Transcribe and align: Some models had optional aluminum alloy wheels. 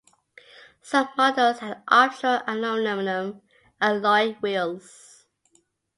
Some 0.81 1.09
models 1.15 1.59
had 1.59 1.83
optional 1.87 2.41
aluminum 2.47 3.43
alloy 3.79 4.33
wheels. 4.41 5.27